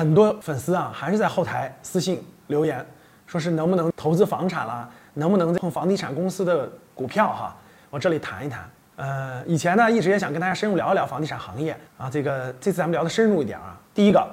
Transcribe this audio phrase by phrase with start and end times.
[0.00, 2.84] 很多粉丝啊，还是在后台私信留言，
[3.26, 7.54] 说是能不能投资房产啦，能不能碰房地产公司的股票哈？
[7.90, 8.60] 我这里谈一谈。
[8.96, 12.08] 呃，以前呢，一直也想跟大家深入聊一聊房地产行业啊。
[12.10, 13.78] 这个这次咱们聊的深入一点啊。
[13.92, 14.26] 第一个，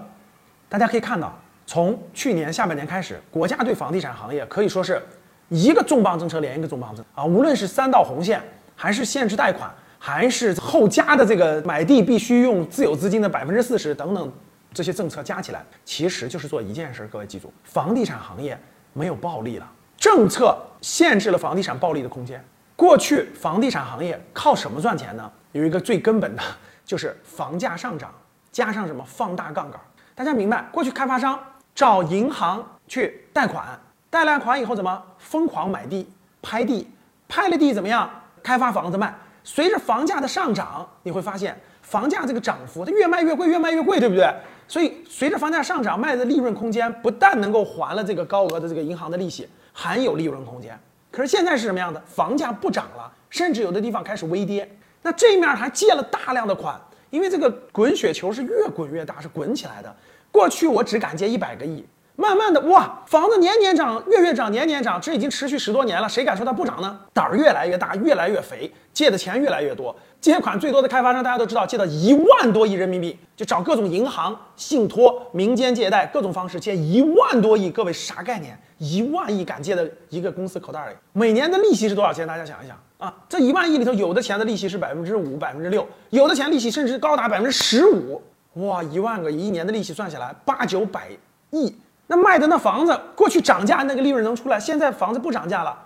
[0.69, 5.05] 大家可以看到，从去年下半年开始，国家对房地产行业可以说是
[5.49, 7.25] 一个重磅政策连一个重磅政策啊。
[7.25, 8.41] 无论是三道红线，
[8.73, 14.31] 还是限制贷款，还是后加的这个买地必须用自有资金的百分之四十等等
[14.73, 17.07] 这些政策加起来，其实就是做一件事。
[17.11, 18.59] 各位记住，房地产行业
[18.93, 22.43] 没有暴利了，政策限制了房地产暴利的空间。
[22.75, 25.31] 过去房地产行业靠什么赚钱呢？
[25.51, 26.43] 有一个最根本的，
[26.85, 28.13] 就是房价上涨
[28.51, 29.79] 加上什么放大杠杆。
[30.13, 31.39] 大家明白，过去开发商
[31.73, 36.07] 找银行去贷款，贷了款以后怎么疯狂买地
[36.41, 36.87] 拍地，
[37.27, 38.07] 拍了地怎么样
[38.43, 39.11] 开发房子卖？
[39.43, 44.29] 随着房价的上涨，你会发现房价这个涨幅它越卖越贵，越卖越贵，对不对？
[44.67, 50.77] 所以随着房价上涨，卖的利润空间不但能够还了这个高额的这个银行的利息，还有利润空间。
[51.09, 52.01] 可是现在是什么样的？
[52.05, 54.69] 房价不涨了，甚至有的地方开始微跌。
[55.01, 56.77] 那这面还借了大量的款，
[57.09, 59.95] 因为这个滚雪球是越滚越大，是滚起来的。
[60.29, 61.85] 过去我只敢借一百个亿，
[62.17, 66.99] 慢慢的哇，房子年年涨，月月涨，年年涨，这已经持续十多年了，谁敢说它不涨呢？
[67.13, 69.95] 胆儿越来越大，越来越肥，借的钱越来越多。
[70.19, 77.69] 借款最多的开发商，大家都知道，借到一万多亿人民币，就找各种银行、信托、民间借贷各种方式借一万多亿。
[77.69, 78.59] 各位啥概念？
[78.79, 82.27] 一万亿敢借的一个公司口袋里，每年的利息是多少钱？
[82.27, 88.19] 大家想一想啊，这一万亿里头，有的钱的利息是百分之五、百分之六，有的钱利息甚至高达百分之十五。
[88.55, 91.09] 哇，一万个一年的利息算下来八九百
[91.51, 91.75] 亿，
[92.07, 95.77] 那卖的那房子过去涨价那个利润能出来，现在房子不涨价了，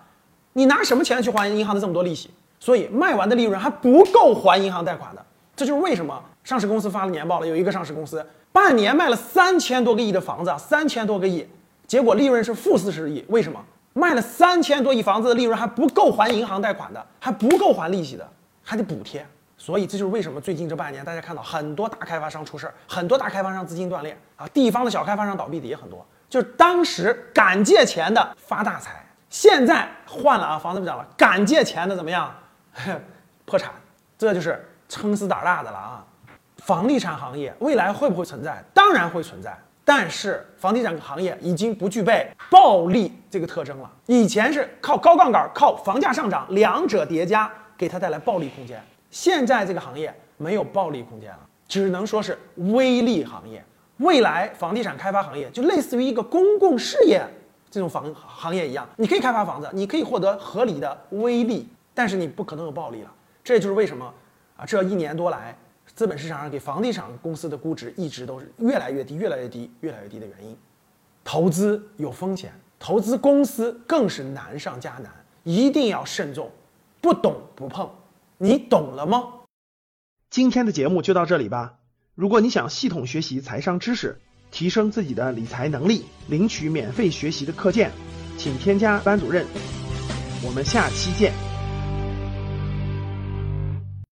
[0.54, 2.30] 你拿什么钱去还银行的这么多利息？
[2.60, 11.48] 所以卖完的利润还不够还银行贷款的，这就是为什么上市公司发了年报了，有一个上市公司半年卖了三千多个亿的房子，三千多个亿，
[11.88, 13.26] 结果利润是负四十亿。
[13.30, 13.60] 为什么
[13.94, 18.30] 卖了三千多亿房子的利润还不够还银行贷款的，还不够还利息的，
[18.64, 19.26] 还得补贴。
[19.62, 32.36] 所以这就是为什么最近这半年大家看到很多大开发商出事儿，很多大开发商资金断裂啊，地方的小开发商倒闭的也很多，就是当时敢借钱的发大财，现在换了啊，房子不涨了，敢借钱的怎么样？
[33.46, 33.72] 破产，
[34.18, 36.04] 这就是撑死胆大的了啊！
[36.64, 38.64] 房地产行业未来会不会存在？
[38.74, 39.56] 当然会存在，
[39.86, 43.92] 但是房地产行业已经不具备暴利这个特征了。
[44.08, 53.64] 以前是靠高杠杆、靠房价上涨两者叠加给它带来暴利空间，现在这个行业没有暴利空间了，只能说是微利行业。
[53.98, 57.24] 未来房地产开发行业就类似于一个公共事业
[57.70, 61.70] 这种房行业一样，你可以开发房子，你可以获得合理的微利。
[61.94, 63.14] 但是你不可能有暴利了，
[63.44, 64.12] 这就是为什么
[64.56, 65.56] 啊，这一年多来，
[65.94, 70.58] 资本市场上给房地产公司的估值一直都是越来越低、越来越低、越来越低的原因。
[71.24, 75.12] 投资有风险，投资公司更是难上加难，
[75.44, 76.50] 一定要慎重，
[77.02, 77.88] 不懂不碰。
[78.44, 79.22] 你懂了吗？
[80.32, 81.76] 今天的节目就到这里吧。
[82.16, 84.20] 如果你想系统学习财商知识，
[84.50, 87.92] 提升自己的理财能力，领取免费学习的课件，
[88.40, 89.46] 请添加班主任。
[90.44, 91.51] 我们下期见。